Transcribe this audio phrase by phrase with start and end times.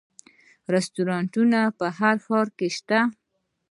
[0.73, 2.99] رستورانتونه په هر ښار کې شته